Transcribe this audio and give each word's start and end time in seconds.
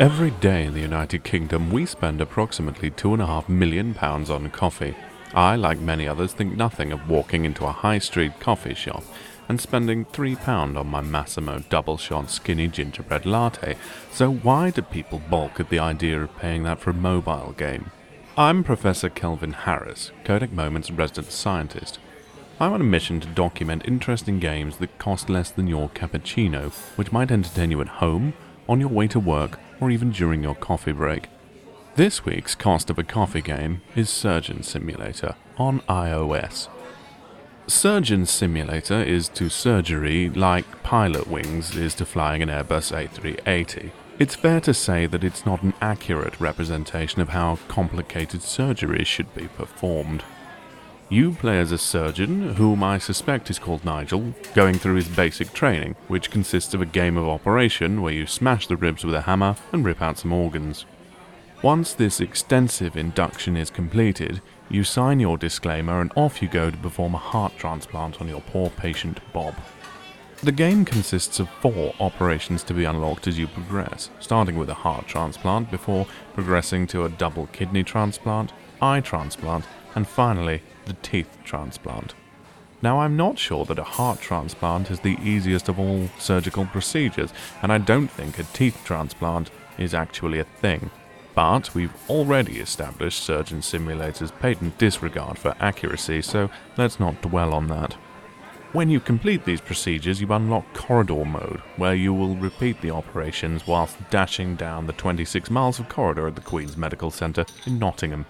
Every 0.00 0.30
day 0.30 0.64
in 0.64 0.72
the 0.72 0.80
United 0.80 1.24
Kingdom, 1.24 1.70
we 1.70 1.84
spend 1.84 2.22
approximately 2.22 2.90
£2.5 2.90 3.50
million 3.50 3.94
on 3.98 4.48
coffee. 4.48 4.96
I, 5.34 5.56
like 5.56 5.78
many 5.78 6.08
others, 6.08 6.32
think 6.32 6.56
nothing 6.56 6.90
of 6.90 7.06
walking 7.06 7.44
into 7.44 7.66
a 7.66 7.72
high 7.72 7.98
street 7.98 8.40
coffee 8.40 8.72
shop 8.72 9.04
and 9.46 9.60
spending 9.60 10.06
£3 10.06 10.74
on 10.74 10.86
my 10.86 11.02
Massimo 11.02 11.62
double 11.68 11.98
shot 11.98 12.30
skinny 12.30 12.66
gingerbread 12.66 13.26
latte, 13.26 13.76
so 14.10 14.32
why 14.32 14.70
do 14.70 14.80
people 14.80 15.20
balk 15.28 15.60
at 15.60 15.68
the 15.68 15.78
idea 15.78 16.22
of 16.22 16.34
paying 16.38 16.62
that 16.62 16.80
for 16.80 16.88
a 16.88 16.94
mobile 16.94 17.52
game? 17.58 17.90
I'm 18.38 18.64
Professor 18.64 19.10
Kelvin 19.10 19.52
Harris, 19.52 20.12
Codec 20.24 20.50
Moments 20.50 20.90
resident 20.90 21.30
scientist. 21.30 21.98
I'm 22.58 22.72
on 22.72 22.80
a 22.80 22.84
mission 22.84 23.20
to 23.20 23.28
document 23.28 23.82
interesting 23.84 24.38
games 24.38 24.78
that 24.78 24.96
cost 24.96 25.28
less 25.28 25.50
than 25.50 25.66
your 25.66 25.90
cappuccino, 25.90 26.72
which 26.96 27.12
might 27.12 27.30
entertain 27.30 27.70
you 27.70 27.82
at 27.82 27.88
home, 27.88 28.32
on 28.66 28.80
your 28.80 28.88
way 28.88 29.06
to 29.06 29.20
work, 29.20 29.58
or 29.80 29.90
even 29.90 30.10
during 30.10 30.42
your 30.42 30.54
coffee 30.54 30.92
break. 30.92 31.28
This 31.96 32.24
week's 32.24 32.54
cost 32.54 32.90
of 32.90 32.98
a 32.98 33.04
coffee 33.04 33.40
game 33.40 33.82
is 33.96 34.08
Surgeon 34.08 34.62
Simulator 34.62 35.34
on 35.56 35.80
iOS. 35.80 36.68
Surgeon 37.66 38.26
Simulator 38.26 39.02
is 39.02 39.28
to 39.28 39.48
surgery 39.48 40.28
like 40.28 40.82
Pilot 40.82 41.26
Wings 41.28 41.76
is 41.76 41.94
to 41.94 42.04
flying 42.04 42.42
an 42.42 42.48
Airbus 42.48 42.92
A380. 42.92 43.90
It's 44.18 44.34
fair 44.34 44.60
to 44.60 44.74
say 44.74 45.06
that 45.06 45.24
it's 45.24 45.46
not 45.46 45.62
an 45.62 45.74
accurate 45.80 46.38
representation 46.40 47.20
of 47.20 47.30
how 47.30 47.58
complicated 47.68 48.42
surgery 48.42 49.04
should 49.04 49.34
be 49.34 49.48
performed. 49.48 50.24
You 51.12 51.32
play 51.32 51.58
as 51.58 51.72
a 51.72 51.78
surgeon, 51.78 52.54
whom 52.54 52.84
I 52.84 52.98
suspect 52.98 53.50
is 53.50 53.58
called 53.58 53.84
Nigel, 53.84 54.32
going 54.54 54.76
through 54.76 54.94
his 54.94 55.08
basic 55.08 55.52
training, 55.52 55.96
which 56.06 56.30
consists 56.30 56.72
of 56.72 56.80
a 56.80 56.86
game 56.86 57.16
of 57.16 57.28
operation 57.28 58.00
where 58.00 58.12
you 58.12 58.26
smash 58.26 58.68
the 58.68 58.76
ribs 58.76 59.04
with 59.04 59.16
a 59.16 59.22
hammer 59.22 59.56
and 59.72 59.84
rip 59.84 60.00
out 60.00 60.18
some 60.18 60.32
organs. 60.32 60.86
Once 61.62 61.94
this 61.94 62.20
extensive 62.20 62.96
induction 62.96 63.56
is 63.56 63.70
completed, 63.70 64.40
you 64.68 64.84
sign 64.84 65.18
your 65.18 65.36
disclaimer 65.36 66.00
and 66.00 66.12
off 66.14 66.40
you 66.40 66.46
go 66.46 66.70
to 66.70 66.76
perform 66.76 67.16
a 67.16 67.18
heart 67.18 67.58
transplant 67.58 68.20
on 68.20 68.28
your 68.28 68.42
poor 68.42 68.70
patient 68.70 69.18
Bob. 69.32 69.56
The 70.44 70.52
game 70.52 70.84
consists 70.84 71.40
of 71.40 71.50
four 71.50 71.92
operations 71.98 72.62
to 72.62 72.72
be 72.72 72.84
unlocked 72.84 73.26
as 73.26 73.36
you 73.36 73.48
progress, 73.48 74.10
starting 74.20 74.56
with 74.56 74.70
a 74.70 74.74
heart 74.74 75.08
transplant 75.08 75.72
before 75.72 76.06
progressing 76.34 76.86
to 76.86 77.04
a 77.04 77.08
double 77.08 77.48
kidney 77.48 77.82
transplant, 77.82 78.52
eye 78.80 79.00
transplant, 79.00 79.64
and 79.94 80.06
finally 80.06 80.62
the 80.86 80.94
teeth 80.94 81.38
transplant. 81.44 82.14
Now, 82.82 83.00
I'm 83.00 83.16
not 83.16 83.38
sure 83.38 83.66
that 83.66 83.78
a 83.78 83.84
heart 83.84 84.20
transplant 84.20 84.90
is 84.90 85.00
the 85.00 85.18
easiest 85.22 85.68
of 85.68 85.78
all 85.78 86.08
surgical 86.18 86.64
procedures, 86.64 87.30
and 87.62 87.70
I 87.70 87.78
don't 87.78 88.08
think 88.08 88.38
a 88.38 88.44
teeth 88.44 88.80
transplant 88.84 89.50
is 89.78 89.92
actually 89.92 90.38
a 90.38 90.44
thing. 90.44 90.90
But 91.34 91.74
we've 91.74 91.94
already 92.08 92.58
established 92.58 93.22
Surgeon 93.22 93.62
Simulator's 93.62 94.30
patent 94.30 94.78
disregard 94.78 95.38
for 95.38 95.54
accuracy, 95.60 96.22
so 96.22 96.50
let's 96.76 96.98
not 96.98 97.20
dwell 97.22 97.52
on 97.52 97.68
that. 97.68 97.96
When 98.72 98.88
you 98.88 99.00
complete 99.00 99.44
these 99.44 99.60
procedures, 99.60 100.20
you 100.20 100.32
unlock 100.32 100.72
Corridor 100.74 101.24
Mode, 101.24 101.60
where 101.76 101.94
you 101.94 102.14
will 102.14 102.36
repeat 102.36 102.80
the 102.80 102.92
operations 102.92 103.66
whilst 103.66 103.98
dashing 104.10 104.54
down 104.54 104.86
the 104.86 104.92
26 104.92 105.50
miles 105.50 105.80
of 105.80 105.88
corridor 105.88 106.28
at 106.28 106.34
the 106.36 106.40
Queen's 106.40 106.76
Medical 106.76 107.10
Centre 107.10 107.44
in 107.66 107.78
Nottingham. 107.78 108.26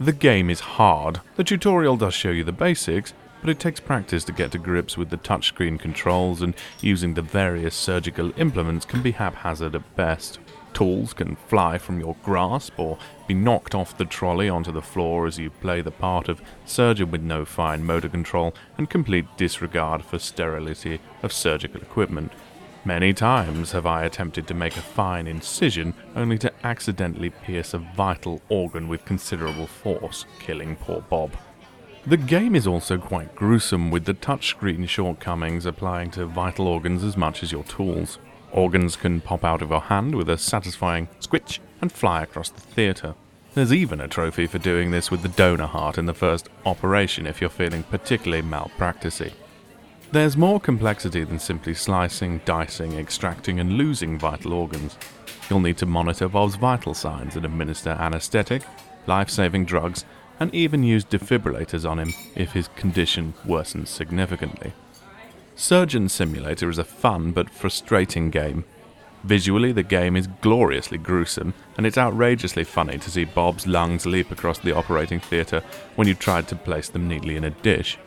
The 0.00 0.12
game 0.12 0.50
is 0.50 0.58
hard. 0.58 1.20
The 1.36 1.44
tutorial 1.44 1.96
does 1.96 2.14
show 2.14 2.30
you 2.30 2.42
the 2.42 2.50
basics, 2.50 3.12
but 3.40 3.48
it 3.48 3.60
takes 3.60 3.78
practice 3.78 4.24
to 4.24 4.32
get 4.32 4.50
to 4.50 4.58
grips 4.58 4.98
with 4.98 5.10
the 5.10 5.16
touchscreen 5.16 5.78
controls 5.78 6.42
and 6.42 6.54
using 6.80 7.14
the 7.14 7.22
various 7.22 7.76
surgical 7.76 8.32
implements 8.36 8.84
can 8.84 9.02
be 9.02 9.12
haphazard 9.12 9.76
at 9.76 9.94
best. 9.94 10.40
Tools 10.72 11.12
can 11.12 11.36
fly 11.36 11.78
from 11.78 12.00
your 12.00 12.16
grasp 12.24 12.76
or 12.76 12.98
be 13.28 13.34
knocked 13.34 13.72
off 13.72 13.96
the 13.96 14.04
trolley 14.04 14.48
onto 14.48 14.72
the 14.72 14.82
floor 14.82 15.28
as 15.28 15.38
you 15.38 15.48
play 15.48 15.80
the 15.80 15.92
part 15.92 16.28
of 16.28 16.42
surgeon 16.64 17.12
with 17.12 17.22
no 17.22 17.44
fine 17.44 17.84
motor 17.84 18.08
control 18.08 18.52
and 18.76 18.90
complete 18.90 19.26
disregard 19.36 20.04
for 20.04 20.18
sterility 20.18 20.98
of 21.22 21.32
surgical 21.32 21.80
equipment. 21.80 22.32
Many 22.86 23.14
times 23.14 23.72
have 23.72 23.86
I 23.86 24.04
attempted 24.04 24.46
to 24.46 24.52
make 24.52 24.76
a 24.76 24.82
fine 24.82 25.26
incision 25.26 25.94
only 26.14 26.36
to 26.38 26.52
accidentally 26.64 27.30
pierce 27.30 27.72
a 27.72 27.78
vital 27.78 28.42
organ 28.50 28.88
with 28.88 29.06
considerable 29.06 29.66
force, 29.66 30.26
killing 30.38 30.76
poor 30.76 31.00
Bob. 31.00 31.32
The 32.06 32.18
game 32.18 32.54
is 32.54 32.66
also 32.66 32.98
quite 32.98 33.34
gruesome, 33.34 33.90
with 33.90 34.04
the 34.04 34.12
touchscreen 34.12 34.86
shortcomings 34.86 35.64
applying 35.64 36.10
to 36.10 36.26
vital 36.26 36.68
organs 36.68 37.02
as 37.02 37.16
much 37.16 37.42
as 37.42 37.50
your 37.50 37.64
tools. 37.64 38.18
Organs 38.52 38.96
can 38.96 39.22
pop 39.22 39.44
out 39.44 39.62
of 39.62 39.70
your 39.70 39.80
hand 39.80 40.14
with 40.14 40.28
a 40.28 40.36
satisfying 40.36 41.08
squitch 41.20 41.60
and 41.80 41.90
fly 41.90 42.22
across 42.22 42.50
the 42.50 42.60
theatre. 42.60 43.14
There's 43.54 43.72
even 43.72 43.98
a 43.98 44.08
trophy 44.08 44.46
for 44.46 44.58
doing 44.58 44.90
this 44.90 45.10
with 45.10 45.22
the 45.22 45.28
donor 45.28 45.66
heart 45.66 45.96
in 45.96 46.04
the 46.04 46.12
first 46.12 46.50
operation 46.66 47.26
if 47.26 47.40
you're 47.40 47.48
feeling 47.48 47.84
particularly 47.84 48.42
malpracticey. 48.42 49.32
There's 50.12 50.36
more 50.36 50.60
complexity 50.60 51.24
than 51.24 51.38
simply 51.38 51.74
slicing, 51.74 52.40
dicing, 52.44 52.92
extracting, 52.94 53.58
and 53.58 53.72
losing 53.72 54.18
vital 54.18 54.52
organs. 54.52 54.96
You'll 55.50 55.60
need 55.60 55.78
to 55.78 55.86
monitor 55.86 56.28
Bob's 56.28 56.54
vital 56.54 56.94
signs 56.94 57.36
and 57.36 57.44
administer 57.44 57.90
anesthetic, 57.90 58.62
life 59.06 59.28
saving 59.28 59.64
drugs, 59.64 60.04
and 60.38 60.54
even 60.54 60.82
use 60.82 61.04
defibrillators 61.04 61.88
on 61.88 61.98
him 61.98 62.14
if 62.34 62.52
his 62.52 62.68
condition 62.76 63.34
worsens 63.44 63.88
significantly. 63.88 64.72
Surgeon 65.56 66.08
Simulator 66.08 66.68
is 66.68 66.78
a 66.78 66.84
fun 66.84 67.32
but 67.32 67.50
frustrating 67.50 68.30
game. 68.30 68.64
Visually, 69.22 69.72
the 69.72 69.82
game 69.82 70.16
is 70.16 70.26
gloriously 70.42 70.98
gruesome, 70.98 71.54
and 71.76 71.86
it's 71.86 71.96
outrageously 71.96 72.64
funny 72.64 72.98
to 72.98 73.10
see 73.10 73.24
Bob's 73.24 73.66
lungs 73.66 74.04
leap 74.04 74.30
across 74.30 74.58
the 74.58 74.76
operating 74.76 75.20
theatre 75.20 75.62
when 75.96 76.06
you 76.06 76.14
tried 76.14 76.46
to 76.48 76.56
place 76.56 76.88
them 76.88 77.08
neatly 77.08 77.36
in 77.36 77.44
a 77.44 77.50
dish. 77.50 77.98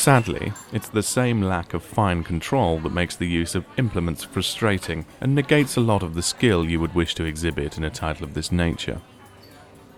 Sadly, 0.00 0.54
it's 0.72 0.88
the 0.88 1.02
same 1.02 1.42
lack 1.42 1.74
of 1.74 1.82
fine 1.82 2.24
control 2.24 2.78
that 2.78 2.94
makes 2.94 3.16
the 3.16 3.28
use 3.28 3.54
of 3.54 3.66
implements 3.76 4.24
frustrating 4.24 5.04
and 5.20 5.34
negates 5.34 5.76
a 5.76 5.82
lot 5.82 6.02
of 6.02 6.14
the 6.14 6.22
skill 6.22 6.64
you 6.64 6.80
would 6.80 6.94
wish 6.94 7.14
to 7.16 7.26
exhibit 7.26 7.76
in 7.76 7.84
a 7.84 7.90
title 7.90 8.24
of 8.24 8.32
this 8.32 8.50
nature. 8.50 9.02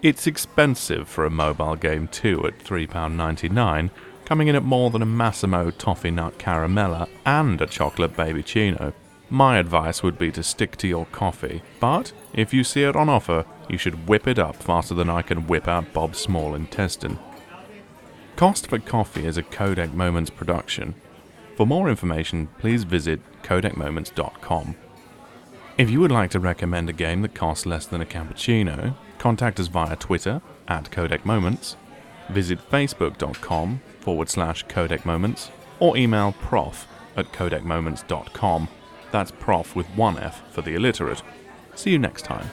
It's 0.02 0.26
expensive 0.26 1.08
for 1.08 1.24
a 1.24 1.30
mobile 1.30 1.76
game 1.76 2.08
too 2.08 2.44
at 2.48 2.58
£3.99, 2.58 3.90
coming 4.24 4.48
in 4.48 4.56
at 4.56 4.64
more 4.64 4.90
than 4.90 5.02
a 5.02 5.06
Massimo 5.06 5.70
Toffee 5.70 6.10
Nut 6.10 6.36
Caramella 6.36 7.08
and 7.24 7.60
a 7.60 7.66
Chocolate 7.66 8.16
Baby 8.16 8.42
Chino. 8.42 8.94
My 9.30 9.58
advice 9.58 10.02
would 10.02 10.18
be 10.18 10.32
to 10.32 10.42
stick 10.42 10.76
to 10.78 10.88
your 10.88 11.06
coffee, 11.12 11.62
but 11.78 12.12
if 12.32 12.52
you 12.52 12.64
see 12.64 12.82
it 12.82 12.96
on 12.96 13.08
offer, 13.08 13.44
you 13.68 13.78
should 13.78 14.08
whip 14.08 14.26
it 14.26 14.40
up 14.40 14.56
faster 14.56 14.94
than 14.94 15.08
I 15.08 15.22
can 15.22 15.46
whip 15.46 15.68
out 15.68 15.92
Bob's 15.92 16.18
small 16.18 16.56
intestine. 16.56 17.20
Cost 18.36 18.66
for 18.66 18.78
Coffee 18.78 19.26
is 19.26 19.36
a 19.36 19.42
Codec 19.42 19.92
Moments 19.92 20.30
production. 20.30 20.94
For 21.56 21.66
more 21.66 21.88
information, 21.88 22.48
please 22.58 22.84
visit 22.84 23.20
codecmoments.com. 23.42 24.74
If 25.78 25.90
you 25.90 26.00
would 26.00 26.10
like 26.10 26.30
to 26.30 26.40
recommend 26.40 26.88
a 26.88 26.92
game 26.94 27.22
that 27.22 27.34
costs 27.34 27.66
less 27.66 27.86
than 27.86 28.00
a 28.00 28.06
cappuccino, 28.06 28.94
contact 29.18 29.60
us 29.60 29.68
via 29.68 29.96
Twitter 29.96 30.40
at 30.66 30.90
Codec 30.90 31.24
Moments, 31.24 31.76
visit 32.30 32.58
facebook.com 32.70 33.80
forward 34.00 34.28
slash 34.28 34.66
Codec 34.66 35.04
Moments, 35.04 35.50
or 35.78 35.96
email 35.96 36.32
prof 36.32 36.86
at 37.16 37.32
codecmoments.com. 37.32 38.68
That's 39.10 39.30
prof 39.30 39.76
with 39.76 39.86
one 39.88 40.18
F 40.18 40.42
for 40.50 40.62
the 40.62 40.74
illiterate. 40.74 41.22
See 41.74 41.90
you 41.90 41.98
next 41.98 42.22
time. 42.22 42.48